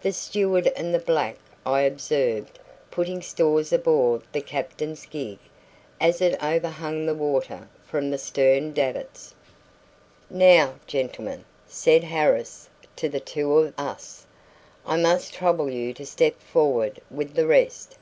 [0.00, 1.36] The steward and the black
[1.66, 2.58] I observed
[2.90, 5.38] putting stores aboard the captain's gig
[6.00, 9.34] as it overhung the water from the stern davits.
[10.30, 14.24] "Now, gentlemen," said Harris to the two of us,
[14.86, 17.98] "I must trouble you to step forward with the rest.